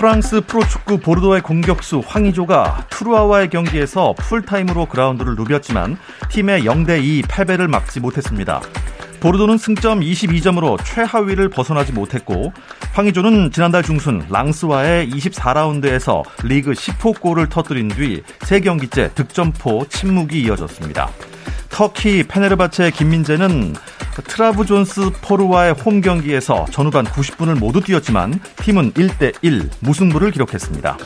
[0.00, 5.98] 프랑스 프로축구 보르도의 공격수 황의조가 트루아와의 경기에서 풀타임으로 그라운드를 누볐지만
[6.30, 8.62] 팀의 0대2 패배를 막지 못했습니다.
[9.20, 12.54] 보르도는 승점 22점으로 최하위를 벗어나지 못했고
[12.94, 21.10] 황의조는 지난달 중순 랑스와의 24라운드에서 리그 10호 골을 터뜨린 뒤 3경기째 득점포 침묵이 이어졌습니다.
[21.70, 23.74] 터키 페네르바체 김민재는
[24.26, 30.98] 트라브존스포르와의 홈 경기에서 전후반 90분을 모두 뛰었지만 팀은 1대1 무승부를 기록했습니다.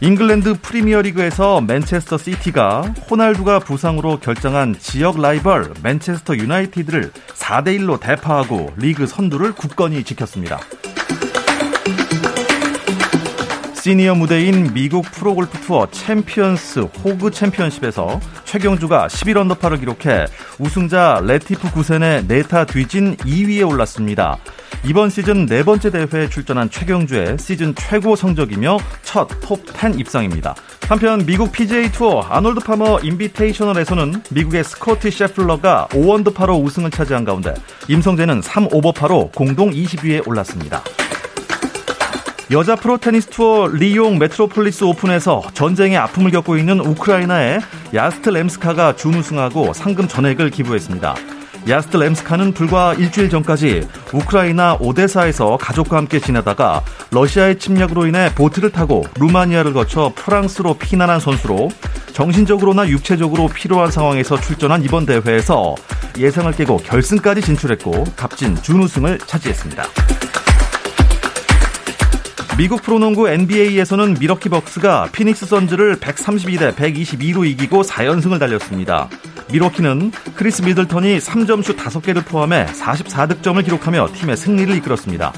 [0.00, 9.06] 잉글랜드 프리미어리그에서 맨체스터 시티가 호날두가 부상으로 결장한 지역 라이벌 맨체스터 유나이티드를 4대 1로 대파하고 리그
[9.06, 10.58] 선두를 굳건히 지켰습니다.
[13.82, 20.26] 시니어 무대인 미국 프로골프 투어 챔피언스 호그 챔피언십에서 최경주가 11언더파를 기록해
[20.60, 24.38] 우승자 레티프 구센의 네 타 뒤진 2위에 올랐습니다.
[24.84, 30.54] 이번 시즌 네 번째 대회에 출전한 최경주의 시즌 최고 성적이며 첫 톱10 입상입니다.
[30.88, 37.52] 한편 미국 PGA 투어 아놀드 파머 인비테이셔널에서는 미국의 스코티 셰플러가 5언더파로 우승을 차지한 가운데
[37.88, 40.84] 임성재는 3오버파로 공동 20위에 올랐습니다.
[42.52, 47.60] 여자 프로 테니스 투어 리용 메트로폴리스 오픈에서 전쟁의 아픔을 겪고 있는 우크라이나의
[47.94, 51.14] 야스트렘스카가 준우승하고 상금 전액을 기부했습니다.
[51.66, 59.72] 야스트렘스카는 불과 일주일 전까지 우크라이나 오데사에서 가족과 함께 지내다가 러시아의 침략으로 인해 보트를 타고 루마니아를
[59.72, 61.70] 거쳐 프랑스로 피난한 선수로
[62.12, 65.74] 정신적으로나 육체적으로 피로한 상황에서 출전한 이번 대회에서
[66.18, 69.84] 예상을 깨고 결승까지 진출했고 값진 준우승을 차지했습니다.
[72.62, 79.08] 미국 프로농구 NBA에서는 밀워키 벅스가 피닉스 선즈를 132대 122로 이기고 4연승을 달렸습니다.
[79.50, 85.32] 밀워키는 크리스 미들턴이 3점슛 5개를 포함해 44득점을 기록하며 팀의 승리를 이끌었습니다.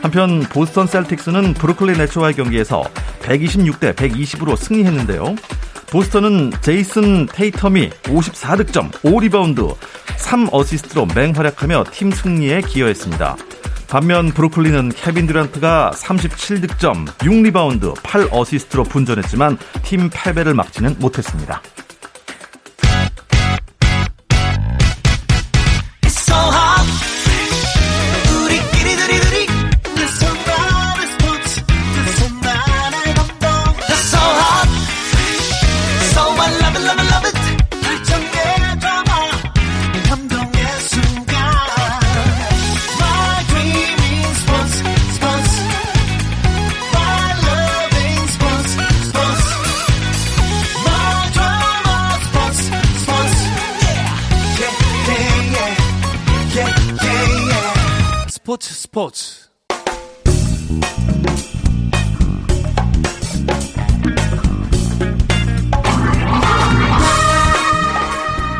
[0.00, 2.82] 한편 보스턴 셀틱스는 브루클린 네츠와의 경기에서
[3.24, 5.36] 126대 120으로 승리했는데요.
[5.90, 9.76] 보스턴은 제이슨 테이텀이 54득점, 5리바운드,
[10.16, 13.36] 3어시스트로 맹활약하며 팀 승리에 기여했습니다.
[13.90, 21.60] 반면 브루클린은 케빈 듀란트가 37득점, 6리바운드, 8어시스트로 분전했지만 팀 패배를 막지는 못했습니다.
[58.60, 59.48] 스포츠 스포츠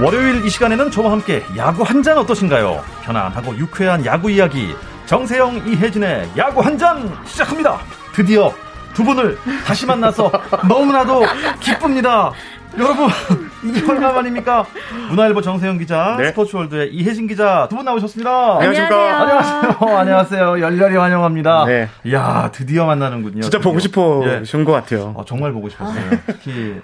[0.02, 2.82] 월요일 이 시간에는 저와 함께 야구 한 잔 어떠신가요?
[3.02, 4.74] 편안하고 유쾌한 야구 이야기
[5.06, 7.78] 정세영 이혜진의 야구 한 잔 시작합니다.
[8.14, 8.50] 드디어
[8.94, 9.36] 두 분을
[9.66, 10.32] 다시 만나서
[10.66, 11.22] 너무나도
[11.60, 12.32] 기쁩니다.
[12.78, 13.08] 여러분
[13.64, 14.64] 이게 얼마 만입니까?
[15.10, 16.28] 문화일보 정세영 기자, 네.
[16.28, 18.54] 스포츠월드의 이혜진 기자 두 분 나오셨습니다.
[18.56, 19.20] 안녕하십니까?
[19.20, 19.96] 안녕하세요.
[19.98, 20.60] 안녕하세요.
[20.60, 21.64] 열렬히 환영합니다.
[21.66, 21.88] 네.
[22.04, 23.40] 이야 드디어 만나는군요.
[23.42, 23.60] 진짜 드디어.
[23.70, 24.64] 보고 싶으신 예.
[24.64, 25.12] 것 같아요.
[25.16, 26.02] 어, 정말 보고 싶었어요.
[26.26, 26.76] 특히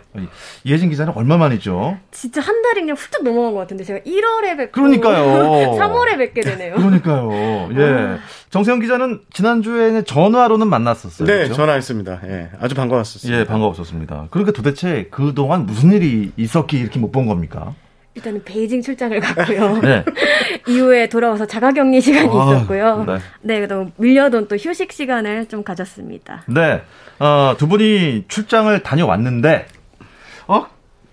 [0.65, 1.97] 이혜진 기자는 얼마 만이죠?
[2.11, 5.77] 진짜 한 달이 그냥 훌쩍 넘어간 것 같은데 제가 1월에 뵙고 그러니까요.
[5.79, 6.75] 3월에 뵙게 되네요.
[6.75, 7.31] 그러니까요.
[7.75, 8.19] 예.
[8.47, 8.51] 어.
[8.51, 11.27] 정세영 기자는 지난주에 전화로는 만났었어요.
[11.27, 11.55] 네, 그렇죠?
[11.55, 12.21] 전화했습니다.
[12.27, 12.51] 예.
[12.61, 13.41] 아주 반가웠었습니다.
[13.41, 14.29] 예, 반가웠었습니다.
[14.31, 17.75] 그러니까 도대체 그동안 무슨 일이 있었기에 이렇게 못 본 겁니까?
[18.15, 19.79] 일단은 베이징 출장을 갔고요.
[19.85, 20.05] 네.
[20.69, 23.05] 이후에 돌아와서 자가격리 시간이 아, 있었고요.
[23.07, 23.19] 네.
[23.43, 26.43] 네, 그다음 밀렸던 또 휴식 시간을 좀 가졌습니다.
[26.47, 26.83] 네.
[27.19, 29.76] 어, 두 분이 출장을 다녀왔는데 어,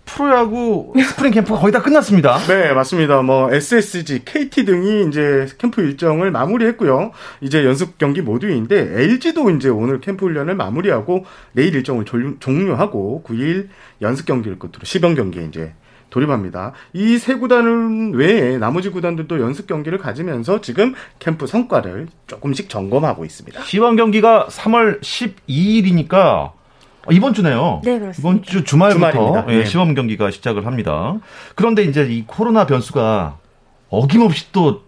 [0.05, 2.37] 프로야구 스프링 캠프가 거의 다 끝났습니다.
[2.47, 3.21] 네, 맞습니다.
[3.21, 7.11] 뭐 SSG, KT 등이 이제 캠프 일정을 마무리했고요.
[7.41, 12.05] 이제 연습 경기 모드인데 LG도 이제 오늘 캠프 훈련을 마무리하고 내일 일정을
[12.39, 13.69] 종료하고 9일
[14.01, 15.73] 연습 경기를 끝으로 시범 경기에 이제
[16.09, 16.73] 돌입합니다.
[16.93, 23.63] 이 세 구단은 외에 나머지 구단들도 연습 경기를 가지면서 지금 캠프 성과를 조금씩 점검하고 있습니다.
[23.63, 26.51] 시범 경기가 3월 12일이니까
[27.11, 27.81] 이번 주네요.
[27.83, 28.19] 네, 그렇습니다.
[28.19, 29.65] 이번 주 주말부터 예, 네.
[29.65, 31.15] 시범 경기가 시작을 합니다.
[31.55, 33.37] 그런데 이제 이 코로나 변수가
[33.89, 34.83] 어김없이 또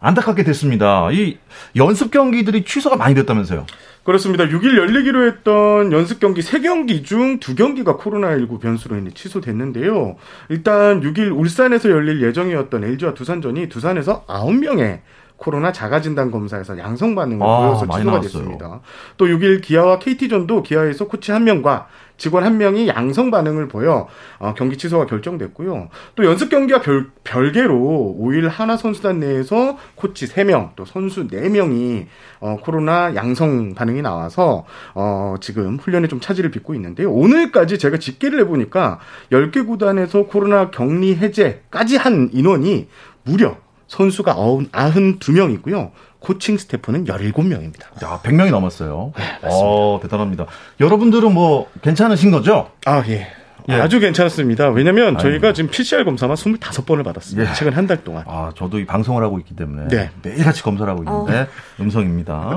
[0.00, 1.10] 안타깝게 됐습니다.
[1.12, 1.38] 이
[1.76, 3.66] 연습 경기들이 취소가 많이 됐다면서요?
[4.02, 4.44] 그렇습니다.
[4.44, 10.16] 6일 열리기로 했던 연습 경기 3경기 중 2경기가 코로나19 변수로 인해 취소됐는데요.
[10.48, 15.00] 일단 6일 울산에서 열릴 예정이었던 LG와 두산전이 두산에서 9명의
[15.40, 18.80] 코로나 자가진단 검사에서 양성 반응을 아, 보여서 취소가 됐습니다.
[19.16, 21.88] 또 6일 기아와 KT전도 기아에서 코치 한 명과
[22.18, 24.06] 직원 한 명이 양성 반응을 보여
[24.38, 25.88] 어, 경기 취소가 결정됐고요.
[26.14, 32.04] 또 연습 경기와 별, 별개로 5일 하나 선수단 내에서 코치 3명, 또 선수 4명이
[32.40, 37.10] 어, 코로나 양성 반응이 나와서 어, 지금 훈련에 좀 차질을 빚고 있는데요.
[37.10, 38.98] 오늘까지 제가 집계를 해보니까
[39.32, 42.88] 10개 구단에서 코로나 격리 해제까지 한 인원이
[43.24, 43.56] 무려
[43.90, 45.90] 선수가 92명 이고요.
[46.20, 48.02] 코칭 스태프는 17명입니다.
[48.04, 49.12] 야, 100명이 넘었어요.
[49.16, 50.46] 네, 어, 대단합니다.
[50.78, 52.70] 여러분들은 뭐 괜찮으신 거죠?
[52.86, 53.26] 아, 예.
[53.68, 53.74] 예.
[53.74, 54.68] 아주 괜찮습니다.
[54.70, 57.50] 왜냐면 저희가 지금 PCR 검사만 25번을 받았습니다.
[57.50, 57.54] 예.
[57.54, 58.24] 최근 한 달 동안.
[58.26, 60.10] 아, 저도 이 방송을 하고 있기 때문에 네.
[60.22, 61.46] 매일같이 검사를 하고 있는데 어.
[61.80, 62.56] 음성입니다.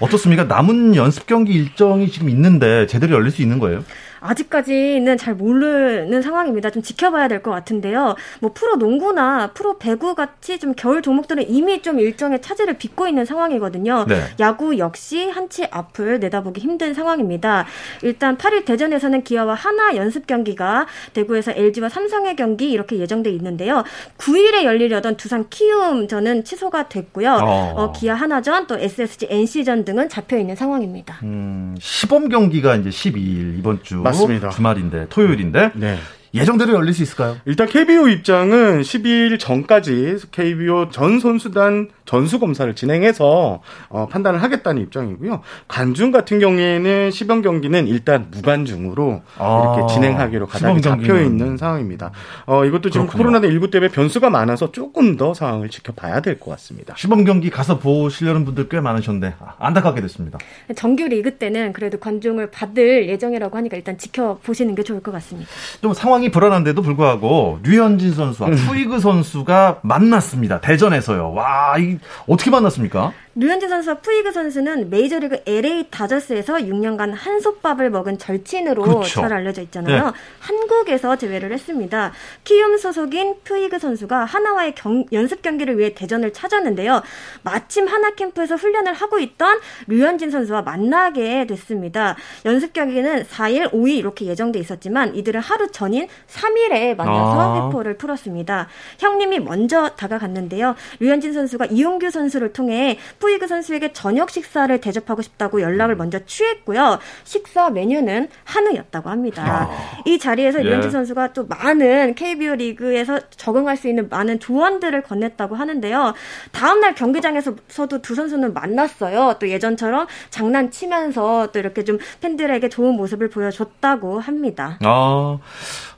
[0.00, 0.44] 어떻습니까?
[0.44, 3.84] 남은 연습 경기 일정이 지금 있는데 제대로 열릴 수 있는 거예요?
[4.22, 6.70] 아직까지는 잘 모르는 상황입니다.
[6.70, 8.14] 좀 지켜봐야 될 것 같은데요.
[8.40, 13.24] 뭐 프로 농구나 프로 배구 같이 좀 겨울 종목들은 이미 좀 일정의 차질을 빚고 있는
[13.24, 14.04] 상황이거든요.
[14.08, 14.22] 네.
[14.38, 17.66] 야구 역시 한치 앞을 내다보기 힘든 상황입니다.
[18.02, 23.82] 일단 8일 대전에서는 기아와 하나 연습 경기가 대구에서 LG와 삼성의 경기 이렇게 예정돼 있는데요.
[24.18, 27.32] 9일에 열리려던 두산 키움전은 취소가 됐고요.
[27.42, 27.72] 어.
[27.76, 31.18] 어, 기아 하나전 또 SSG NC전 등은 잡혀 있는 상황입니다.
[31.24, 34.50] 음, 시범 경기가 이제 12일 이번 주 맞습니다.
[34.50, 35.98] 주말인데 토요일인데 네.
[36.34, 37.36] 예정대로 열릴 수 있을까요?
[37.44, 45.42] 일단 KBO 입장은 12일 전까지 KBO 전 선수단 전수 검사를 진행해서 어, 판단을 하겠다는 입장이고요.
[45.68, 52.12] 관중 같은 경우에는 시범 경기는 일단 무관중으로 아, 이렇게 진행하기로 가닥이 잡혀 있는 상황입니다.
[52.46, 56.94] 어, 이것도 지금 코로나 19 때문에 변수가 많아서 조금 더 상황을 지켜봐야 될 것 같습니다.
[56.96, 60.38] 시범 경기 가서 보시려는 분들 꽤 많으셨는데 안타깝게 됐습니다.
[60.74, 65.48] 정규 리그 때는 그래도 관중을 받을 예정이라고 하니까 일단 지켜보시는 게 좋을 것 같습니다.
[65.80, 68.54] 좀 상황 상황이 불안한데도 불구하고 류현진 선수와 음.
[68.54, 70.60] 푸이그 선수가 만났습니다.
[70.60, 71.32] 대전에서요.
[71.32, 71.91] 와, 이
[72.26, 73.12] 어떻게 만났습니까?
[73.34, 79.20] 류현진 선수와 푸이그 선수는 메이저리그 LA 다저스에서 6년간 한솥밥을 먹은 절친으로 그렇죠.
[79.22, 80.06] 잘 알려져 있잖아요.
[80.06, 80.12] 네.
[80.38, 82.12] 한국에서 제외를 했습니다.
[82.44, 87.02] 키움 소속인 푸이그 선수가 하나와의 경, 연습 경기를 위해 대전을 찾았는데요.
[87.42, 92.16] 마침 하나 캠프에서 훈련을 하고 있던 류현진 선수와 만나게 됐습니다.
[92.44, 97.68] 연습 경기는 4일, 5일 이렇게 예정돼 있었지만 이들은 하루 전인 3일에 만나서 아.
[97.68, 98.68] 회포를 풀었습니다.
[98.98, 100.74] 형님이 먼저 다가갔는데요.
[101.00, 106.98] 류현진 선수가 이용규 선수를 통해 푸이그 선수에게 저녁 식사를 대접하고 싶다고 연락을 먼저 취했고요.
[107.22, 109.68] 식사 메뉴는 한우였다고 합니다.
[109.70, 110.02] 아.
[110.04, 110.64] 이 자리에서 예.
[110.64, 116.14] 류현진 선수가 또 많은 KBO 리그에서 적응할 수 있는 많은 조언들을 건넸다고 하는데요.
[116.50, 119.36] 다음날 경기장에서도 두 선수는 만났어요.
[119.38, 124.78] 또 예전처럼 장난치면서 또 이렇게 좀 팬들에게 좋은 모습을 보여줬다고 합니다.
[124.82, 125.38] 아,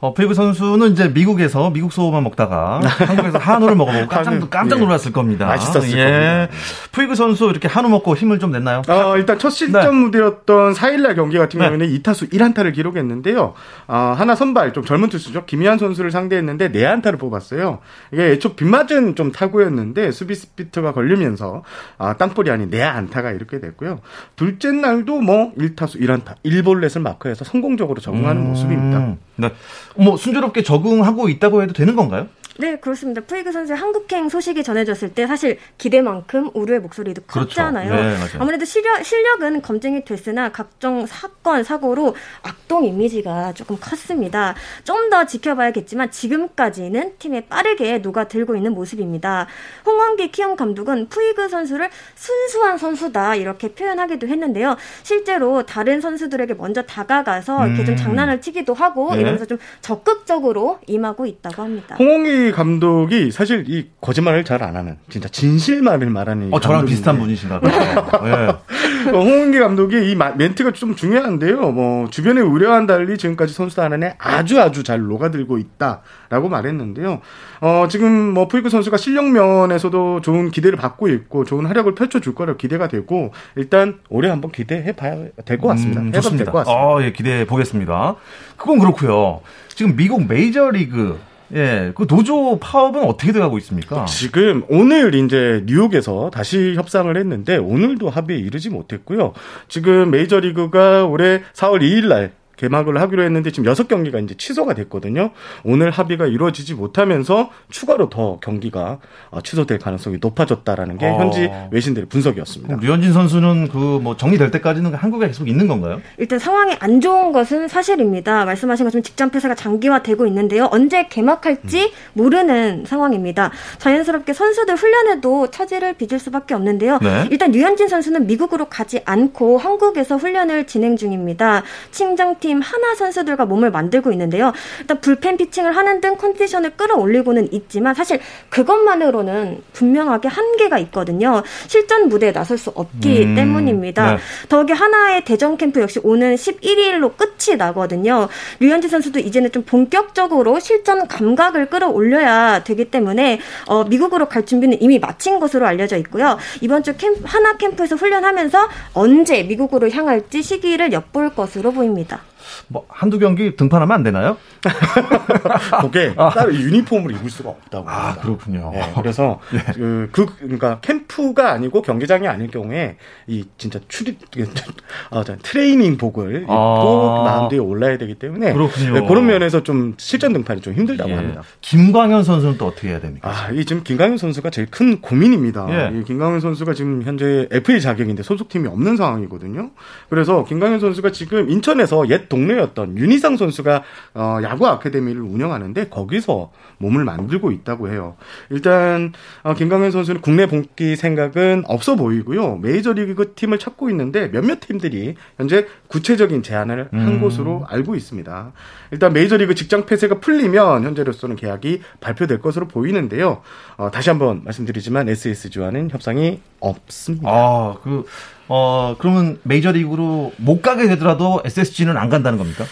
[0.00, 4.80] 어, 푸이그 선수는 이제 미국에서 미국 소만 먹다가 한국에서 한우를 먹어보고 깜짝, 깜짝 예.
[4.80, 5.46] 놀랐을 겁니다.
[5.46, 6.04] 맛있었을 예.
[6.04, 6.48] 겁니다.
[6.92, 8.82] 푸이그 선수 이렇게 한우 먹고 힘을 좀 냈나요?
[8.88, 9.90] 어, 일단 첫 실전 네.
[9.90, 11.66] 무대였던 4일날 경기 같은 네.
[11.66, 13.54] 경우에는 2타수 1안타를 기록했는데요.
[13.88, 15.44] 어, 한화 선발 좀 젊은 투수죠.
[15.46, 17.78] 김희한 선수를 상대했는데 4안타를 뽑았어요.
[18.12, 21.62] 이게 애초 빗맞은 좀 타구였는데 수비 스피트가 걸리면서
[21.98, 24.00] 아, 땅볼이 아닌 4안타가 이렇게 됐고요.
[24.36, 28.48] 둘째 날도 뭐 1타수 1안타 1볼넷을 마크해서 성공적으로 적응하는 음...
[28.48, 29.16] 모습입니다.
[29.36, 29.52] 네.
[29.96, 32.28] 뭐 순조롭게 적응하고 있다고 해도 되는 건가요?
[32.58, 33.20] 네, 그렇습니다.
[33.22, 37.48] 푸이그 선수의 한국행 소식이 전해졌을 때 사실 기대만큼 우려의 목소리도 그렇죠.
[37.48, 37.88] 컸잖아요.
[37.90, 38.32] 그렇죠.
[38.32, 44.54] 네, 아무래도 실력, 실력은 검증이 됐으나 각종 사건, 사고로 악동 이미지가 조금 컸습니다.
[44.84, 49.46] 좀 더 지켜봐야겠지만 지금까지는 팀에 빠르게 녹아들고 있는 모습입니다.
[49.84, 54.76] 홍원기 키움 감독은 푸이그 선수를 순수한 선수다 이렇게 표현하기도 했는데요.
[55.02, 57.86] 실제로 다른 선수들에게 먼저 다가가서 이렇게 음.
[57.86, 59.20] 좀 장난을 치기도 하고 네.
[59.20, 61.96] 이러면서 좀 적극적으로 임하고 있다고 합니다.
[61.98, 67.60] 홍원기 감독이 사실 이 거짓말을 잘 안 하는 진짜 진실만을 말하는 어 저랑 비슷한 분이신가
[67.60, 68.22] 봐요.
[68.24, 68.30] 네.
[69.12, 71.72] 어, 홍은기 감독이 이 멘트가 좀 중요한데요.
[71.72, 77.20] 뭐 주변의 우려와는 달리 지금까지 선수단 안에 아주 아주 잘 녹아들고 있다라고 말했는데요.
[77.60, 82.56] 어 지금 뭐 푸이크 선수가 실력 면에서도 좋은 기대를 받고 있고 좋은 활약을 펼쳐줄 거라
[82.56, 86.00] 기대가 되고 일단 올해 한번 기대해 봐야 될 것 같습니다.
[86.00, 86.44] 음, 좋습니다.
[86.44, 86.82] 될것 같습니다.
[86.86, 88.14] 어, 예, 기대해 보겠습니다.
[88.56, 89.40] 그건 그렇고요.
[89.68, 91.18] 지금 미국 메이저리그
[91.54, 94.04] 예, 그 도조 파업은 어떻게 돼가고 있습니까?
[94.06, 99.32] 지금 오늘 이제 뉴욕에서 다시 협상을 했는데 오늘도 합의에 이르지 못했고요.
[99.68, 105.30] 지금 메이저리그가 올해 4월 2일 날 개막을 하기로 했는데 지금 여섯 경기가 이제 취소가 됐거든요.
[105.64, 108.98] 오늘 합의가 이루어지지 못하면서 추가로 더 경기가
[109.30, 111.18] 어, 취소될 가능성이 높아졌다라는 게 어.
[111.18, 112.76] 현지 외신들의 분석이었습니다.
[112.80, 116.00] 류현진 선수는 그 뭐 정리될 때까지는 한국에 계속 있는 건가요?
[116.18, 118.44] 일단 상황이 안 좋은 것은 사실입니다.
[118.44, 120.68] 말씀하신 것처럼 직장 폐쇄가 장기화되고 있는데요.
[120.70, 121.90] 언제 개막할지 음.
[122.12, 123.50] 모르는 상황입니다.
[123.78, 126.98] 자연스럽게 선수들 훈련에도 차질을 빚을 수밖에 없는데요.
[127.02, 127.28] 네.
[127.30, 131.62] 일단 류현진 선수는 미국으로 가지 않고 한국에서 훈련을 진행 중입니다.
[131.90, 134.52] 친정 팀 하나 선수들과 몸을 만들고 있는데요.
[134.80, 138.20] 일단 불펜 피칭을 하는 등 컨디션을 끌어올리고는 있지만 사실
[138.50, 141.42] 그것만으로는 분명하게 한계가 있거든요.
[141.68, 144.16] 실전 무대에 나설 수 없기 음, 때문입니다.
[144.16, 144.18] 네.
[144.50, 148.28] 더욱이 하나의 대전 캠프 역시 오는 11일로 끝이 나거든요.
[148.60, 154.98] 류현진 선수도 이제는 좀 본격적으로 실전 감각을 끌어올려야 되기 때문에 어, 미국으로 갈 준비는 이미
[154.98, 156.36] 마친 것으로 알려져 있고요.
[156.60, 162.20] 이번 주 캠프, 하나 캠프에서 훈련하면서 언제 미국으로 향할지 시기를 엿볼 것으로 보입니다.
[162.68, 164.36] 뭐 한두 경기 등판하면 안 되나요?
[165.82, 166.30] 그게 아.
[166.30, 167.88] 따로 유니폼을 입을 수가 없다고.
[167.88, 168.22] 아 합니다.
[168.22, 168.70] 그렇군요.
[168.72, 169.60] 네, 그래서 네.
[169.74, 172.96] 그, 그 그러니까 캠 프가 아니고 경기장이 아닐 경우에
[173.28, 174.18] 이 진짜 출입
[175.10, 177.22] 아, 트레이닝복을 입고 아.
[177.24, 178.94] 마운드에 올라야 되기 때문에 그렇군요.
[178.94, 181.14] 네, 그런 면에서 좀 실전 등판이 좀 힘들다고 예.
[181.14, 181.42] 합니다.
[181.60, 183.30] 김광현 선수는 또 어떻게 해야 됩니까?
[183.30, 185.68] 아, 이 지금 김광현 선수가 제일 큰 고민입니다.
[185.70, 185.96] 예.
[185.96, 189.70] 이 김광현 선수가 지금 현재 FA 자격인데 소속팀이 없는 상황이거든요.
[190.10, 193.82] 그래서 김광현 선수가 지금 인천에서 옛 동료였던 윤희상 선수가
[194.14, 198.16] 어, 야구 아카데미를 운영하는데 거기서 몸을 만들고 있다고 해요.
[198.50, 199.12] 일단
[199.44, 202.56] 어, 김강현 선수는 국내 복귀 생각은 없어 보이고요.
[202.56, 206.98] 메이저리그 팀을 찾고 있는데 몇몇 팀들이 현재 구체적인 제안을 음.
[206.98, 208.52] 한 것으로 알고 있습니다.
[208.90, 213.42] 일단 메이저리그 직장 폐쇄가 풀리면 현재로서는 계약이 발표될 것으로 보이는데요.
[213.76, 217.28] 어, 다시 한번 말씀드리지만 SSG와는 협상이 없습니다.
[217.28, 218.04] 아, 그
[218.48, 222.64] 어, 그러면 메이저리그로 못 가게 되더라도 SSG는 안 간다는 겁니까?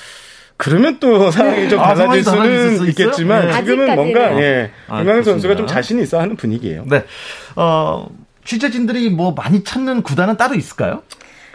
[0.62, 3.52] 그러면 또 상황이 좀 아, 달라질 수는 있겠지만 네.
[3.52, 6.84] 지금은 뭔가 예, 아, 김광현 선수가 좀 자신이 있어 하는 분위기예요.
[6.88, 7.04] 네.
[7.56, 8.08] 어,
[8.44, 11.02] 취재진들이 뭐 많이 찾는 구단은 따로 있을까요?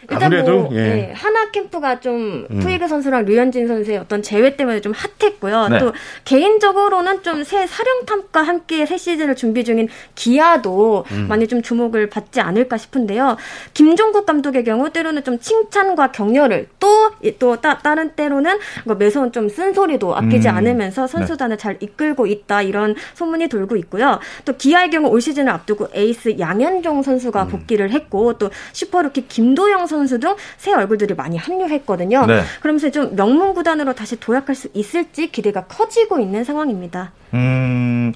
[0.09, 0.77] 일단 아무래도 뭐, 예.
[0.77, 1.13] 예.
[1.13, 2.59] 하나 캠프가 좀 음.
[2.59, 5.67] 푸이그 선수랑 류현진 선수의 어떤 재회 때문에 좀 핫했고요.
[5.69, 5.79] 네.
[5.79, 11.27] 또 개인적으로는 좀 새 사령탑과 함께 새 시즌을 준비 중인 기아도 음.
[11.29, 13.37] 많이 좀 주목을 받지 않을까 싶은데요.
[13.73, 20.49] 김종국 감독의 경우 때로는 좀 칭찬과 격려를 또또 다른 때로는 뭐 매서운 좀 쓴소리도 아끼지
[20.49, 20.55] 음.
[20.55, 21.61] 않으면서 선수단을 네.
[21.61, 24.19] 잘 이끌고 있다 이런 소문이 돌고 있고요.
[24.43, 27.47] 또 기아의 경우 올 시즌을 앞두고 에이스 양현종 선수가 음.
[27.47, 32.25] 복귀를 했고 또 슈퍼루키 김도영 선수 선수 등 새 얼굴들이 많이 합류했거든요.
[32.25, 32.41] 네.
[32.61, 37.11] 그러면서 좀 명문 구단으로 다시 도약할 수 있을지 기대가 커지고 있는 상황입니다.
[37.33, 38.13] 음,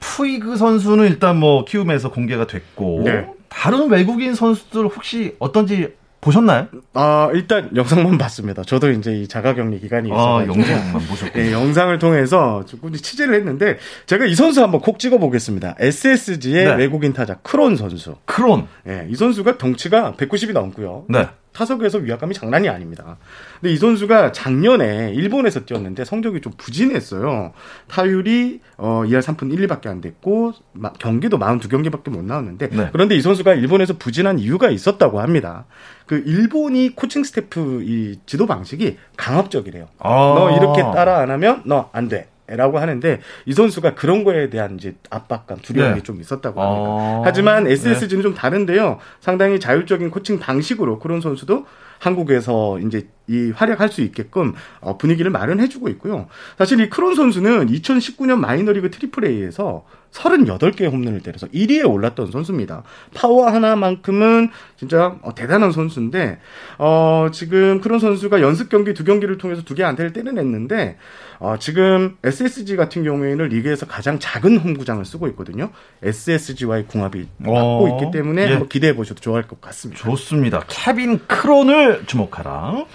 [0.00, 3.26] 푸이그 선수는 일단 뭐 키움에서 공개가 됐고 네.
[3.48, 6.66] 다른 외국인 선수들 혹시 어떤지 보셨나요?
[6.94, 8.62] 아 일단 영상만 봤습니다.
[8.62, 13.78] 저도 이제 이 자가격리 기간이 있어서 아, 영상만 보셨고, 네, 영상을 통해서 조금 취재를 했는데
[14.06, 15.76] 제가 이 선수 한번 콕 찍어 보겠습니다.
[15.78, 16.74] SSG의 네.
[16.74, 18.16] 외국인 타자 크론 선수.
[18.24, 18.66] 크론.
[18.84, 21.04] 네, 이 선수가 덩치가 190이 넘고요.
[21.08, 21.28] 네.
[21.58, 23.16] 타석에서 위압감이 장난이 아닙니다.
[23.60, 27.52] 근데 이 선수가 작년에 일본에서 뛰었는데 성적이 좀 부진했어요.
[27.88, 32.88] 타율이 어 2할 3푼 1, 2밖에 안 됐고 마, 경기도 42경기밖에 못 나왔는데 네.
[32.92, 35.66] 그런데 이 선수가 일본에서 부진한 이유가 있었다고 합니다.
[36.06, 39.88] 그 일본이 코칭 스태프 이 지도 방식이 강압적이래요.
[39.98, 42.28] 아~ 너 이렇게 따라 안 하면 너 안 돼.
[42.48, 46.02] 라고 하는데 이 선수가 그런 거에 대한 이제 압박감, 두려움이 네.
[46.02, 46.90] 좀 있었다고 합니다.
[46.90, 48.22] 아~ 하지만 SSG는 네.
[48.22, 48.98] 좀 다른데요.
[49.20, 51.66] 상당히 자율적인 코칭 방식으로 그런 선수도
[51.98, 56.28] 한국에서 이제 이 활약할 수 있게끔 어, 분위기를 마련해주고 있고요.
[56.56, 62.82] 사실 이 크론 선수는 2019년 마이너리그 트리플 A에서 38개 홈런을 때려서 1위에 올랐던 선수입니다.
[63.14, 66.38] 파워 하나만큼은 진짜 어, 대단한 선수인데
[66.78, 70.96] 어, 지금 크론 선수가 연습 경기 두 경기를 통해서 두 개 안타를 때려냈는데
[71.38, 75.70] 어, 지금 SSG 같은 경우에는 리그에서 가장 작은 홈구장을 쓰고 있거든요.
[76.02, 78.50] SSG와의 궁합이 맞고 어, 있기 때문에 예.
[78.50, 80.02] 한번 기대해 보셔도 좋을 것 같습니다.
[80.02, 80.64] 좋습니다.
[80.66, 82.86] 케빈 크론을 주목하라.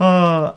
[0.00, 0.54] 어,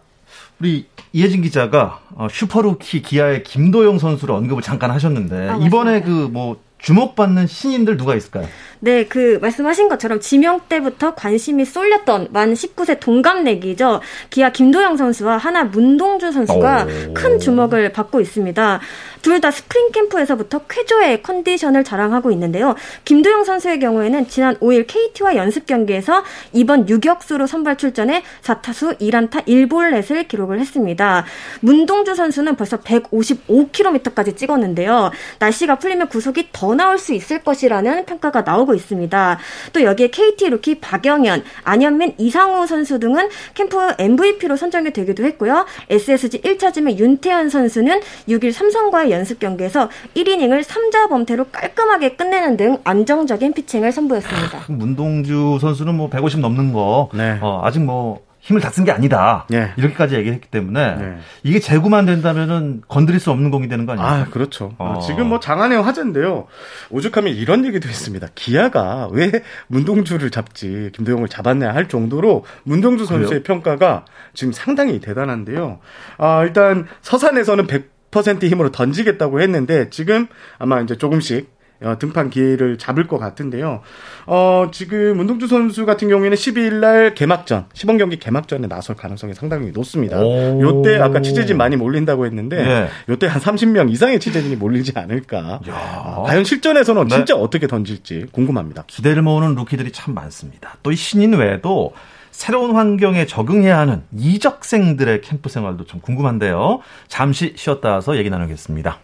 [0.62, 6.62] 우리 이혜진 기자가 어, 슈퍼루키 기아의 김도영 선수를 언급을 잠깐 하셨는데 아, 이번에 그 뭐
[6.82, 8.48] 주목받는 신인들 누가 있을까요?
[8.84, 14.02] 네, 그 말씀하신 것처럼 지명 때부터 관심이 쏠렸던 만 19세 동갑내기죠.
[14.32, 17.14] 기아 김도영 선수와 한화 문동주 선수가 오.
[17.14, 18.80] 큰 주목을 받고 있습니다.
[19.22, 22.76] 둘 다 스프링 캠프에서부터 쾌조의 컨디션을 자랑하고 있는데요.
[23.06, 26.24] 김도영 선수의 경우에는 지난 5일 KT와 연습 경기에서
[26.54, 31.26] 2번 유격수로 선발 출전해 4타수 1안타 1볼넷을 기록을 했습니다.
[31.62, 35.12] 문동주 선수는 벌써 155km까지 찍었는데요.
[35.40, 39.40] 날씨가 풀리면 구속이 더 나올 수 있을 것이라는 평가가 나오고 있습니다.
[39.74, 45.66] 또 여기에 KT 루키 박영현, 안현민, 이상우 선수 등은 캠프 MVP로 선정이 되기도 했고요.
[45.90, 52.78] SSG 1차 지명 윤태현 선수는 6일 삼성과의 연습 경기에서 1이닝을 3자 범퇴로 깔끔하게 끝내는 등
[52.84, 54.66] 안정적인 피칭을 선보였습니다.
[54.68, 57.38] 문동주 선수는 뭐 150 넘는 거 네.
[57.42, 59.46] 어, 아직 뭐 힘을 다 쓴 게 아니다.
[59.50, 59.72] 네.
[59.78, 61.18] 이렇게까지 얘기를 했기 때문에 네.
[61.44, 64.08] 이게 재구만 된다면은 건드릴 수 없는 공이 되는 거 아니에요?
[64.08, 64.74] 아, 그렇죠.
[64.80, 65.00] 어.
[65.06, 66.48] 지금 뭐 장안의 화제인데요.
[66.90, 68.28] 오죽하면 이런 얘기도 있습니다.
[68.34, 69.32] 기아가 왜
[69.68, 73.44] 문동주를 잡지 김도영을 잡았냐 할 정도로 문동주 선수의 그래요?
[73.44, 75.80] 평가가 지금 상당히 대단한데요.
[76.18, 77.68] 아, 일단 서산에서는
[78.12, 81.61] 100% 힘으로 던지겠다고 했는데 지금 아마 이제 조금씩 어,
[82.00, 83.82] 등판 기회를 잡을 것 같은데요.
[84.28, 89.72] 어, 지금 문동주 선수 같은 경우에는 12일 날 개막전, 시범 경기 개막전에 나설 가능성이 상당히
[89.72, 90.18] 높습니다.
[90.22, 92.88] 요때 아까 취재진 많이 몰린다고 했는데 네.
[93.10, 95.60] 요때 한 30명 이상의 취재진이 몰리지 않을까.
[95.68, 97.16] 어, 과연 실전에서는 네.
[97.16, 98.84] 진짜 어떻게 던질지 궁금합니다.
[98.88, 100.78] 기대를 모으는 루키들이 참 많습니다.
[100.84, 101.94] 또 이 신인 외에도
[102.32, 106.82] 새로운 환경에 적응해야 하는 이적생들의 캠프 생활도 좀 궁금한데요.
[107.08, 109.00] 잠시 쉬었다 와서 얘기 나누겠습니다.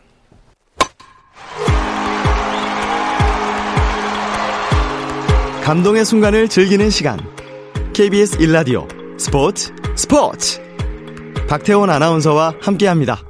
[5.68, 7.20] 감동의 순간을 즐기는 시간.
[7.92, 10.62] KBS 일라디오 스포츠 스포츠.
[11.50, 13.22] 박태원 아나운서와 함께합니다.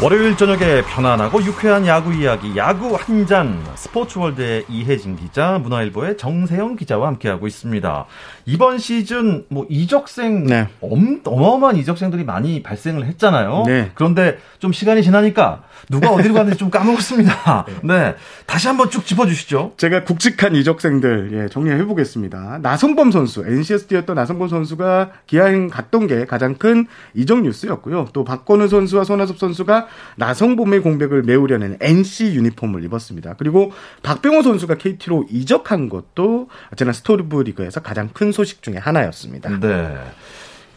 [0.00, 7.08] 월요일 저녁에 편안하고 유쾌한 야구 이야기 야구 한 잔 스포츠월드의 이혜진 기자 문화일보의 정세영 기자와
[7.08, 8.06] 함께하고 있습니다.
[8.46, 10.68] 이번 시즌 뭐 이적생 네.
[10.80, 13.64] 엄, 어마어마한 이적생들이 많이 발생을 했잖아요.
[13.66, 13.90] 네.
[13.94, 17.66] 그런데 좀 시간이 지나니까 누가 어디로 갔는지 좀 까먹었습니다.
[17.82, 18.14] 네.
[18.46, 19.72] 다시 한번 쭉 짚어주시죠.
[19.76, 22.60] 제가 굵직한 이적생들 예, 정리해 보겠습니다.
[22.62, 23.44] 나성범 선수
[23.88, 28.08] 뛰었던 나성범 선수가 기아행 갔던 게 가장 큰 이적 뉴스였고요.
[28.12, 33.34] 또 박건우 선수와 손아섭 선수가 나성범의 공백을 메우려는 NC 유니폼을 입었습니다.
[33.38, 33.72] 그리고
[34.02, 39.58] 박병호 선수가 KT로 이적한 것도 지난 스토브 리그에서 가장 큰 소식 중에 하나였습니다.
[39.60, 39.96] 네.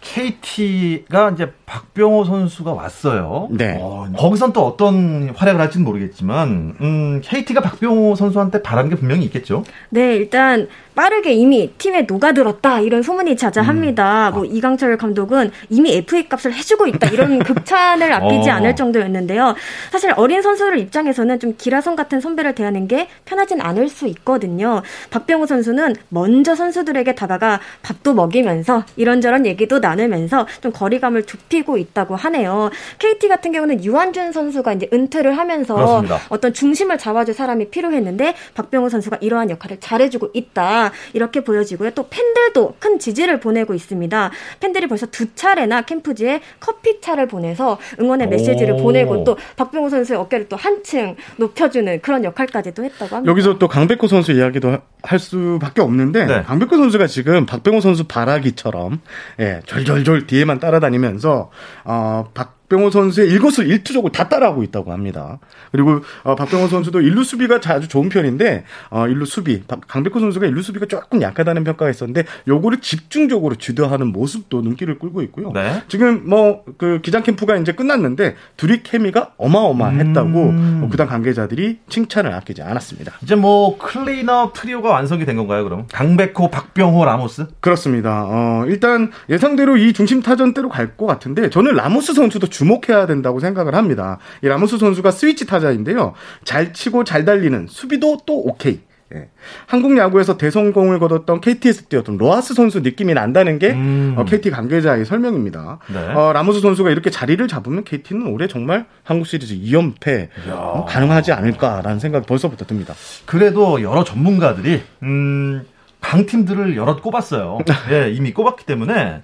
[0.02, 3.48] KT가 이제 박병호 선수가 왔어요.
[3.52, 3.78] 네.
[3.80, 9.64] 어, 거기선 또 어떤 활약을 할지는 모르겠지만, 음, KT가 박병호 선수한테 바란 게 분명히 있겠죠.
[9.90, 14.30] 네, 일단 빠르게 이미 팀에 녹아들었다 이런 소문이 자자합니다.
[14.30, 14.34] 음.
[14.34, 18.54] 뭐 이강철 감독은 이미 FA 값을 해주고 있다 이런 극찬을 아끼지 어.
[18.56, 19.56] 않을 정도였는데요.
[19.92, 24.82] 사실 어린 선수들 입장에서는 좀 기라성 같은 선배를 대하는 게 편하진 않을 수 있거든요.
[25.12, 32.16] 박병호 선수는 먼저 선수들에게 다가가 밥도 먹이면서 이런저런 얘기도 나 누면서 좀 거리감을 좁히고 있다고
[32.16, 32.70] 하네요.
[33.00, 36.20] KT 같은 경우는 유한준 선수가 이제 은퇴를 하면서 그렇습니다.
[36.30, 40.92] 어떤 중심을 잡아줄 사람이 필요했는데 박병호 선수가 이러한 역할을 잘해주고 있다.
[41.14, 41.92] 이렇게 보여지고요.
[41.92, 44.32] 또 팬들도 큰 지지를 보내고 있습니다.
[44.60, 48.78] 팬들이 벌써 두 차례나 캠프지에 커피차를 보내서 응원의 메시지를 오.
[48.78, 53.32] 보내고 또 박병호 선수의 어깨를 또 한층 높여주는 그런 역할까지도 했다고 합니다.
[53.32, 56.44] 여기서 또 강백호 선수 이야기도 할 수밖에 없는데 네.
[56.44, 59.02] 강백호 선수가 지금 박병호 선수 바라기처럼
[59.40, 61.52] 예, 졸졸졸 뒤에만 따라다니면서
[61.84, 65.40] 어, 박 박병호 선수의 일거수일투족을 다 따라하고 있다고 합니다.
[65.74, 70.62] 그리고 어, 박병호 선수도 일루 수비가 아주 좋은 편인데 어, 일루 수비 강백호 선수가 일루
[70.62, 75.52] 수비가 조금 약하다는 평가가 있었는데 요거를 집중적으로 지도하는 모습도 눈길을 끌고 있고요.
[75.54, 75.84] 네.
[75.90, 80.78] 지금 뭐 그 기장 캠프가 이제 끝났는데 둘이 케미가 어마어마했다고 음.
[80.80, 83.14] 뭐 구단 관계자들이 칭찬을 아끼지 않았습니다.
[83.22, 85.88] 이제 뭐 클린업 트리오가 완성이 된 건가요, 그럼?
[85.92, 87.48] 강백호, 박병호, 라모스?
[87.60, 88.26] 그렇습니다.
[88.28, 93.76] 어, 일단 예상대로 이 중심 타선대로 갈 것 같은데 저는 라모스 선수도 주목해야 된다고 생각을
[93.76, 94.18] 합니다.
[94.44, 96.14] 이 라모스 선수가 스위치 타자인데요.
[96.44, 98.80] 잘 치고 잘 달리는 수비도 또 오케이.
[99.14, 99.28] 예.
[99.66, 104.16] 한국 야구에서 대성공을 거뒀던 KT에서 뛰었던 로하스 선수 느낌이 난다는 게 음.
[104.18, 105.80] 어, KT 관계자의 설명입니다.
[105.94, 106.00] 네.
[106.14, 112.00] 어, 라모스 선수가 이렇게 자리를 잡으면 KT는 올해 정말 한국 시리즈 2연패 어, 가능하지 않을까라는
[112.00, 112.94] 생각이 벌써부터 듭니다.
[113.26, 115.66] 그래도 여러 전문가들이 음,
[116.00, 117.60] 강팀들을 여럿 꼽았어요.
[117.92, 119.22] 예, 이미 꼽았기 때문에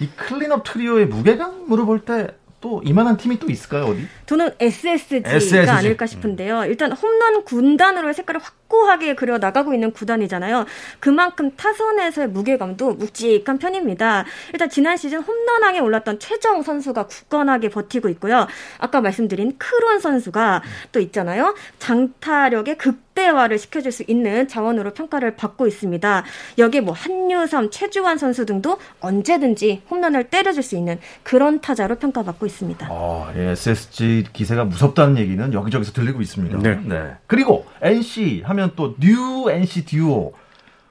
[0.00, 2.28] 이 클린업 트리오의 무게감으로 볼 때
[2.60, 4.06] 또 이만한 팀이 또 있을까요 어디?
[4.26, 5.58] 저는 SSG가 SSG.
[5.70, 6.64] 아닐까 싶은데요.
[6.66, 10.64] 일단 홈런 군단으로의 색깔을 확 확고하게 그려 나가고 있는 구단이잖아요.
[11.00, 14.24] 그만큼 타선에서의 무게감도 묵직한 편입니다.
[14.52, 18.46] 일단 지난 시즌 홈런왕에 올랐던 최정 선수가 굳건하게 버티고 있고요.
[18.78, 21.54] 아까 말씀드린 크론 선수가 또 있잖아요.
[21.80, 26.24] 장타력의 극대화를 시켜줄 수 있는 자원으로 평가를 받고 있습니다.
[26.58, 32.86] 여기에 뭐 한유섬, 최주환 선수 등도 언제든지 홈런을 때려줄 수 있는 그런 타자로 평가받고 있습니다.
[32.90, 36.58] 어, 예, SSG 기세가 무섭다는 얘기는 여기저기서 들리고 있습니다.
[36.58, 36.80] 네.
[36.84, 37.12] 네.
[37.26, 40.32] 그리고 NC 하면 또 뉴 NC 듀오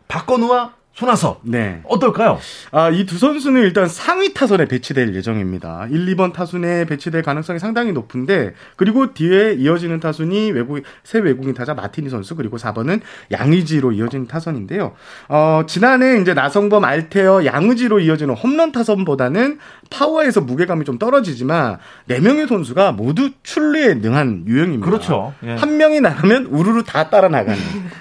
[0.08, 1.40] 박건우와 손아섭.
[1.44, 1.82] 네.
[1.86, 2.38] 어떨까요?
[2.72, 5.88] 아, 이 두 선수는 일단 상위 타선에 배치될 예정입니다.
[5.90, 11.74] 1, 2번 타순에 배치될 가능성이 상당히 높은데, 그리고 뒤에 이어지는 타순이 외국, 새 외국인 타자
[11.74, 13.00] 마티니 선수, 그리고 4번은
[13.32, 14.94] 양의지로 이어지는 타선인데요.
[15.30, 19.60] 어, 지난해 이제 나성범, 알테어, 양의지로 이어지는 홈런 타선보다는
[19.90, 21.78] 파워에서 무게감이 좀 떨어지지만,
[22.10, 24.86] 4명의 선수가 모두 출루에 능한 유형입니다.
[24.86, 25.34] 그렇죠.
[25.46, 25.54] 예.
[25.56, 27.58] 한 명이 나가면 우르르 다 따라 나가는.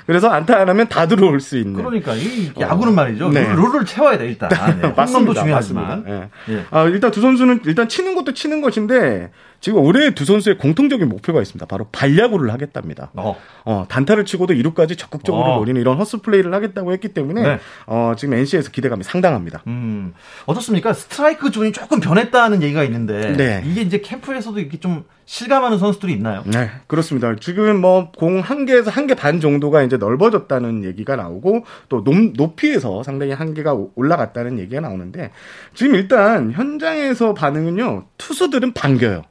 [0.06, 1.74] 그래서 안타 하나면 다 들어올 수 있는.
[1.74, 3.30] 그러니까 이 야구 야구는 말이죠.
[3.30, 3.54] 네.
[3.54, 4.48] 룰을 채워야 돼 일단.
[4.80, 4.88] 네.
[4.88, 6.04] 홈런도 중요하지만.
[6.04, 6.28] 네.
[6.50, 6.64] 예.
[6.70, 11.40] 아, 일단 두 선수는 일단 치는 것도 치는 것인데 지금 올해 두 선수의 공통적인 목표가
[11.42, 11.66] 있습니다.
[11.66, 13.10] 바로 발야구를 하겠답니다.
[13.14, 13.36] 어.
[13.64, 15.56] 어 단타를 치고도 이루까지 적극적으로 어.
[15.56, 17.58] 노리는 이런 허슬 플레이를 하겠다고 했기 때문에 네.
[17.86, 19.62] 어, 지금 NC에서 기대감이 상당합니다.
[19.66, 20.14] 음.
[20.46, 20.92] 어떻습니까?
[20.92, 23.62] 스트라이크 존이 조금 변했다는 얘기가 있는데 네.
[23.66, 26.42] 이게 이제 캠프에서도 이렇게 좀 실감하는 선수들이 있나요?
[26.46, 27.34] 네, 그렇습니다.
[27.36, 33.02] 지금 뭐 공 한 개에서 한 개 반 정도가 이제 넓어졌다는 얘기가 나오고 또 높이에서
[33.02, 35.30] 상당히 한 개가 올라갔다는 얘기가 나오는데
[35.74, 39.24] 지금 일단 현장에서 반응은요 투수들은 반겨요.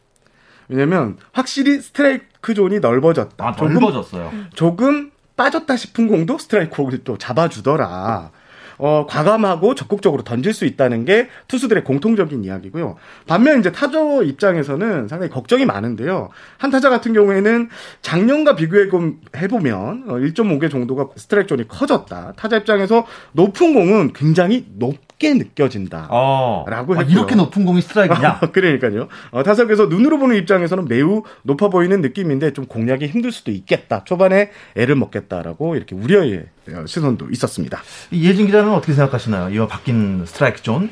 [0.70, 3.46] 왜냐면 확실히 스트라이크 존이 넓어졌다.
[3.46, 4.32] 아, 조금, 넓어졌어요.
[4.54, 8.32] 조금 빠졌다 싶은 공도 스트라이크로 또 잡아주더라.
[8.80, 12.96] 어, 과감하고 적극적으로 던질 수 있다는 게 투수들의 공통적인 이야기고요.
[13.26, 16.30] 반면 이제 타자 입장에서는 상당히 걱정이 많은데요.
[16.58, 17.70] 한 타자 같은 경우에는
[18.02, 22.34] 작년과 비교해 보면 1.5개 어, 정도가 스트라이크 존이 커졌다.
[22.36, 26.08] 타자 입장에서 높은 공은 굉장히 높게 느껴진다.
[26.12, 26.66] 어.
[26.68, 28.40] 라고 아, 이렇게 높은 공이 스트라이크냐?
[28.54, 29.08] 그러니까요.
[29.32, 34.04] 어, 타석에서 눈으로 보는 입장에서는 매우 높아 보이는 느낌인데 좀 공략이 힘들 수도 있겠다.
[34.04, 36.46] 초반에 애를 먹겠다라고 이렇게 우려의
[36.86, 37.82] 시선도 있었습니다.
[38.14, 39.50] 예진 기자는 어떻게 생각하시나요?
[39.50, 40.90] 이 바뀐 스트라이크 존?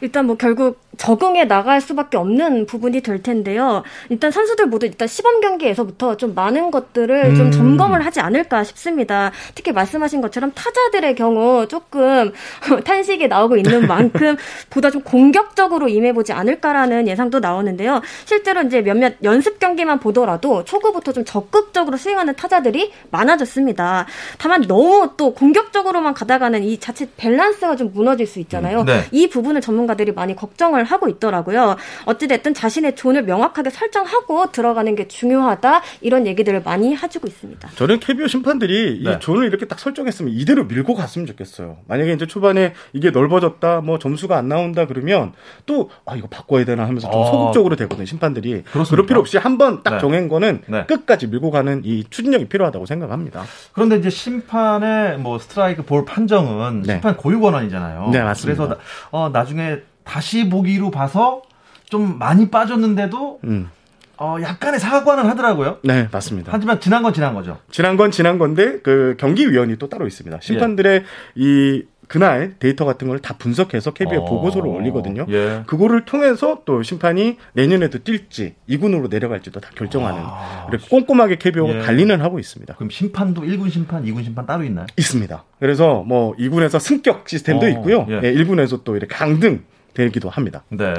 [0.00, 3.82] 일단 뭐 결국 적응해 나갈 수밖에 없는 부분이 될 텐데요.
[4.08, 7.34] 일단 선수들 모두 일단 시범 경기에서부터 좀 많은 것들을 음.
[7.36, 9.30] 좀 점검을 하지 않을까 싶습니다.
[9.54, 12.32] 특히 말씀하신 것처럼 타자들의 경우 조금
[12.84, 14.36] 탄식이 나오고 있는 만큼
[14.70, 18.02] 보다 좀 공격적으로 임해보지 않을까라는 예상도 나오는데요.
[18.24, 24.06] 실제로 이제 몇몇 연습 경기만 보더라도 초구부터 좀 적극적으로 스윙하는 타자들이 많아졌습니다.
[24.38, 28.80] 다만 너무 또 공격적으로만 가다가는 이 자체 밸런스가 좀 무너질 수 있잖아요.
[28.80, 29.04] 음, 네.
[29.12, 31.76] 이 부분을 전문 가들이 많이 걱정을 하고 있더라고요.
[32.04, 37.70] 어찌됐든 자신의 존을 명확하게 설정하고 들어가는 게 중요하다 이런 얘기들을 많이 해주고 있습니다.
[37.74, 39.12] 저는 KBO 심판들이 네.
[39.12, 41.78] 이 존을 이렇게 딱 설정했으면 이대로 밀고 갔으면 좋겠어요.
[41.88, 45.32] 만약에 이제 초반에 이게 넓어졌다, 뭐 점수가 안 나온다 그러면
[45.66, 47.26] 또 아 이거 바꿔야 되나 하면서 좀 어.
[47.26, 48.62] 소극적으로 되거든요 심판들이.
[48.64, 48.90] 그렇습니까?
[48.90, 50.00] 그럴 필요 없이 한 번딱 네.
[50.00, 50.84] 정한 거는 네.
[50.86, 53.44] 끝까지 밀고 가는 이 추진력이 필요하다고 생각합니다.
[53.72, 56.94] 그런데 이제 심판의 뭐 스트라이크 볼 판정은 네.
[56.94, 58.10] 심판 고유 권한이잖아요.
[58.12, 58.64] 네 맞습니다.
[58.66, 59.77] 그래서 어, 나중에
[60.08, 61.42] 다시 보기로 봐서
[61.84, 63.70] 좀 많이 빠졌는데도 음.
[64.16, 65.78] 어, 약간의 사과는 하더라고요.
[65.84, 66.50] 네, 맞습니다.
[66.52, 67.58] 하지만 지난 건 지난 거죠.
[67.70, 70.38] 지난 건 지난 건데 그 경기위원이 또 따로 있습니다.
[70.40, 71.04] 심판들의 예.
[71.36, 74.24] 이 그날 데이터 같은 걸 다 분석해서 KBO에 어...
[74.24, 75.26] 보고서를 올리거든요.
[75.28, 75.62] 예.
[75.66, 80.66] 그거를 통해서 또 심판이 내년에도 뛸지 2군으로 내려갈지도 다 결정하는 아...
[80.70, 81.80] 이렇게 꼼꼼하게 KBO가 예.
[81.80, 82.74] 관리는 하고 있습니다.
[82.76, 84.86] 그럼 심판도 1군 심판, 2군 심판 따로 있나요?
[84.96, 85.44] 있습니다.
[85.60, 87.68] 그래서 뭐 2군에서 승격 시스템도 어...
[87.68, 88.06] 있고요.
[88.08, 88.20] 예.
[88.24, 89.62] 예, 1군에서 또 이렇게 강등
[89.98, 90.62] 되기도 합니다.
[90.70, 90.94] 네.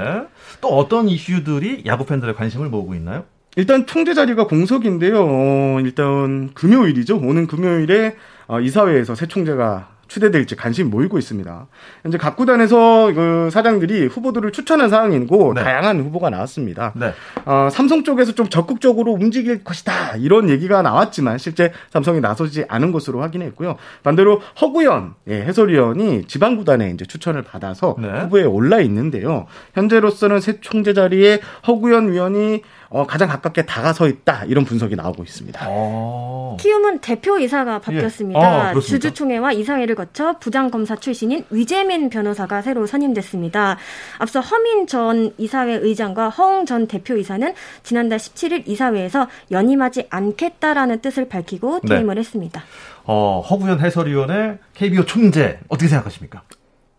[0.62, 3.23] 또 어떤 이슈들이 야구 팬들의 관심을 모으고 있나요?
[3.55, 5.25] 일단 총재 자리가 공석인데요.
[5.27, 7.17] 어, 일단 금요일이죠.
[7.17, 8.15] 오는 금요일에
[8.47, 11.67] 어, 이사회에서 새 총재가 추대될지 관심이 모이고 있습니다.
[12.04, 15.63] 현재 각 구단에서 그 사장들이 후보들을 추천한 상황이고 네.
[15.63, 16.91] 다양한 후보가 나왔습니다.
[16.95, 17.13] 네.
[17.45, 23.22] 어, 삼성 쪽에서 좀 적극적으로 움직일 것이다 이런 얘기가 나왔지만 실제 삼성이 나서지 않은 것으로
[23.22, 23.78] 확인했고요.
[24.04, 28.10] 반대로 허구현 예, 해설위원이 지방 구단에 이제 추천을 받아서 네.
[28.22, 29.45] 후보에 올라 있는데요.
[29.76, 35.65] 현재로서는 새 총재 자리에 허구현 위원이 어, 가장 가깝게 다가서 있다 이런 분석이 나오고 있습니다.
[35.69, 36.58] 어.
[36.60, 37.80] 키움은 대표 이사가 예.
[37.80, 38.71] 바뀌었습니다.
[38.71, 38.75] 예.
[38.75, 43.78] 어, 주주총회와 이사회를 거쳐 부장 검사 출신인 위재민 변호사가 새로 선임됐습니다.
[44.17, 51.30] 앞서 허민 전 이사회 의장과 허웅 전 대표 이사는 지난달 17일 이사회에서 연임하지 않겠다라는 뜻을
[51.30, 51.95] 밝히고 네.
[51.95, 52.19] 퇴임을 네.
[52.19, 52.63] 했습니다.
[53.04, 56.41] 어, 허구현 해설위원의 KBO 총재 어떻게 생각하십니까?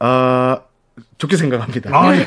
[0.00, 0.62] 어,
[1.20, 1.90] 좋게 생각합니다.
[1.96, 2.24] 아, 예.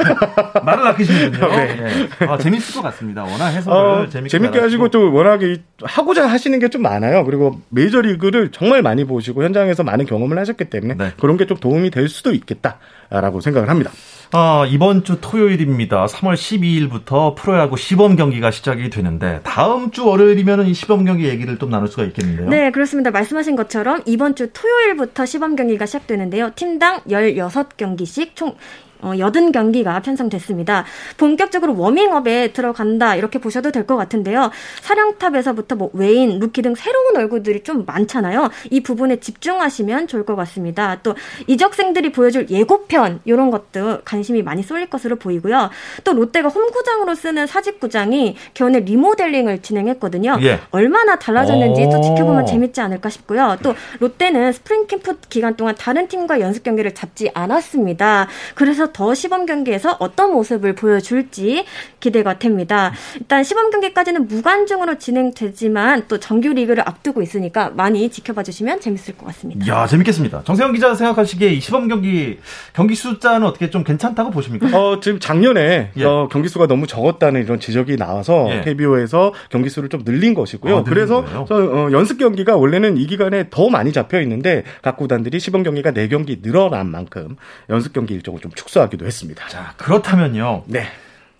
[0.63, 1.47] 말을 아끼시는군요.
[1.49, 1.75] 네.
[2.19, 2.25] 네.
[2.27, 3.23] 아, 재밌을 것 같습니다.
[3.23, 7.25] 워낙 해석을 어, 재밌게, 재밌게 하시고 또 워낙에 하고자 하시는 게 좀 많아요.
[7.25, 11.11] 그리고 메이저리그를 정말 많이 보시고 현장에서 많은 경험을 하셨기 때문에 네.
[11.19, 13.91] 그런 게 좀 도움이 될 수도 있겠다라고 생각을 합니다.
[14.35, 16.05] 아, 이번 주 토요일입니다.
[16.07, 21.69] 3월 12일부터 프로야구 시범 경기가 시작이 되는데 다음 주 월요일이면 이 시범 경기 얘기를 좀
[21.69, 22.49] 나눌 수가 있겠는데요.
[22.49, 23.11] 네, 그렇습니다.
[23.11, 26.51] 말씀하신 것처럼 이번 주 토요일부터 시범 경기가 시작되는데요.
[26.55, 28.55] 팀당 16경기씩 총
[29.03, 30.85] 어, 80경기가 편성됐습니다.
[31.17, 34.49] 본격적으로 워밍업에 들어간다 이렇게 보셔도 될 것 같은데요.
[34.81, 38.49] 사령탑에서부터 뭐 외인, 루키 등 새로운 얼굴들이 좀 많잖아요.
[38.69, 40.99] 이 부분에 집중하시면 좋을 것 같습니다.
[41.03, 41.15] 또
[41.47, 45.69] 이적생들이 보여줄 예고편 이런 것도 관심이 많이 쏠릴 것으로 보이고요.
[46.05, 50.37] 또 롯데가 홈구장으로 쓰는 사직구장이 겨우내 리모델링을 진행했거든요.
[50.43, 50.59] 예.
[50.71, 53.57] 얼마나 달라졌는지 또 지켜보면 재밌지 않을까 싶고요.
[53.63, 58.27] 또 롯데는 스프링 캠프 기간 동안 다른 팀과 연습 경기를 잡지 않았습니다.
[58.55, 61.65] 그래서 더 시범 경기에서 어떤 모습을 보여줄지
[61.99, 62.91] 기대가 됩니다.
[63.15, 69.25] 일단 시범 경기까지는 무관중으로 진행되지만 또 정규 리그를 앞두고 있으니까 많이 지켜봐 주시면 재밌을 것
[69.27, 69.67] 같습니다.
[69.67, 70.43] 야 재밌겠습니다.
[70.43, 72.39] 정세영 기자 생각하시기에 이 시범 경기
[72.73, 74.67] 경기 숫자는 어떻게 좀 괜찮다고 보십니까?
[74.77, 76.05] 어 지금 작년에 예.
[76.05, 78.61] 어, 경기 수가 너무 적었다는 이런 지적이 나와서 예.
[78.61, 80.77] KBO에서 경기 수를 좀 늘린 것이고요.
[80.77, 85.63] 아, 그래서 어, 연습 경기가 원래는 이 기간에 더 많이 잡혀 있는데 각 구단들이 시범
[85.63, 87.35] 경기가 4 경기 늘어난 만큼
[87.69, 89.47] 연습 경기 일정을 좀 축소 하기도 했습니다.
[89.49, 90.63] 자, 그렇다면요.
[90.67, 90.87] 네.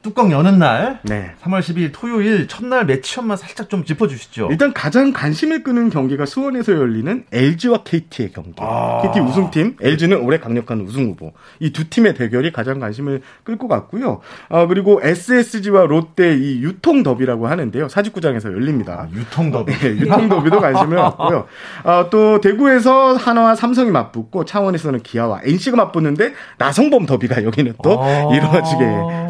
[0.03, 1.31] 뚜껑 여는 날, 네.
[1.41, 4.49] 3월 12일 토요일 첫날 매치업만 살짝 좀 짚어주시죠.
[4.51, 8.51] 일단 가장 관심을 끄는 경기가 수원에서 열리는 LG와 KT의 경기.
[8.57, 9.01] 아.
[9.01, 11.31] KT 우승팀, LG는 올해 강력한 우승 후보.
[11.61, 14.19] 이 두 팀의 대결이 가장 관심을 끌 것 같고요.
[14.49, 17.87] 아, 그리고 SSG와 롯데 이 유통 더비라고 하는데요.
[17.87, 19.07] 사직구장에서 열립니다.
[19.09, 19.71] 아, 유통 더비.
[19.73, 21.47] 네, 유통 더비도 관심을 갖고요.
[21.85, 28.35] 아, 또 대구에서 하나와 삼성이 맞붙고 창원에서는 기아와 NC가 맞붙는데 나성범 더비가 여기는 또 아.
[28.35, 28.85] 이루어지게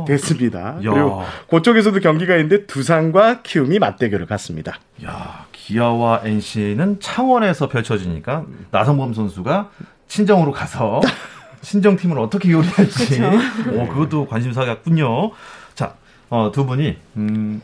[0.07, 0.62] 됐습니다.
[0.63, 0.79] 야.
[0.79, 4.79] 그리고 그쪽에서도 경기가 있는데 두산과 키움이 맞대결을 갖습니다.
[5.05, 9.69] 야, 기아와 NC는 창원에서 펼쳐지니까 나성범 선수가
[10.07, 11.01] 친정으로 가서
[11.61, 13.21] 친정 팀을 어떻게 요리할지
[13.71, 15.31] 오, 그것도 관심사 같군요.
[15.75, 15.95] 자,
[16.29, 17.61] 어, 두 분이 음,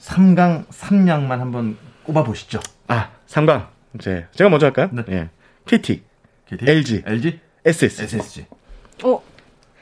[0.00, 2.60] 3강 3량만 한번 꼽아 보시죠.
[2.88, 3.66] 아, 3강.
[3.96, 4.88] 이제 제가 먼저 할까요?
[4.92, 5.02] 네.
[5.08, 5.28] 예.
[5.66, 6.02] KT,
[6.48, 8.02] KT, LG, LG, SSG.
[8.04, 8.46] SSG.
[9.04, 9.20] 어,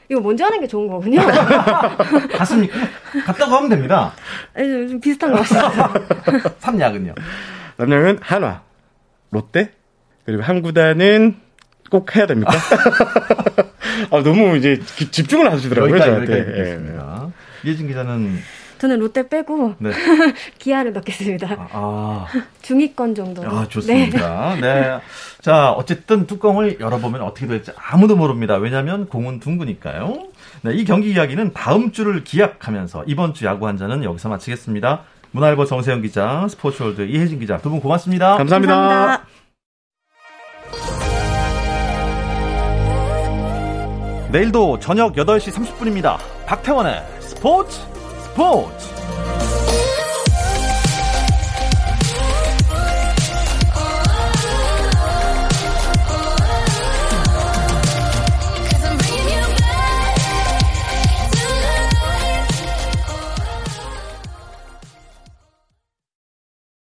[0.09, 1.21] 이거 먼저 하는 게 좋은 거군요.
[2.37, 2.77] 갔습니까?
[3.25, 4.13] 갔다고 하면 됩니다.
[4.53, 5.93] 아니, 좀 비슷한 것 같습니다.
[6.59, 7.15] 삼약은요?
[7.77, 8.61] 삼약은 한화,
[9.31, 9.71] 롯데,
[10.25, 11.35] 그리고 한 구단은
[11.89, 12.51] 꼭 해야 됩니까?
[14.11, 14.79] 아, 너무 이제
[15.11, 16.39] 집중을 하시더라고요, 여기까지, 저한테.
[16.39, 17.31] 여기까지
[17.65, 17.69] 예.
[17.69, 18.39] 예진 기자는
[18.85, 19.89] 저는 롯데 빼고 네.
[20.59, 21.47] 기아를 넣겠습니다.
[21.57, 22.25] 아, 아.
[22.61, 23.43] 중위권 정도.
[23.43, 24.55] 아, 좋습니다.
[24.55, 24.61] 네.
[24.61, 24.99] 네.
[25.41, 28.55] 자, 어쨌든 뚜껑을 열어보면 어떻게 될지 아무도 모릅니다.
[28.57, 30.27] 왜냐하면 공은 둥그니까요.
[30.61, 35.01] 네, 이 경기 이야기는 다음 주를 기약하면서 이번 주 야구 한자는 여기서 마치겠습니다.
[35.31, 38.37] 문화일보 정세영 기자, 스포츠월드 이혜진 기자 두 분 고맙습니다.
[38.37, 38.75] 감사합니다.
[38.75, 39.25] 감사합니다.
[44.31, 46.17] 내일도 저녁 8시 30분입니다.
[46.45, 47.79] 박태원의 스포츠
[48.35, 48.94] 스포츠